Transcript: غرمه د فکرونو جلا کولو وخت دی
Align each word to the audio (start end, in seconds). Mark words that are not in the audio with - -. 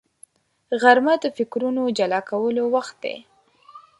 غرمه 0.81 1.13
د 1.23 1.25
فکرونو 1.37 1.83
جلا 1.97 2.21
کولو 2.29 2.63
وخت 2.75 2.95
دی 3.03 3.15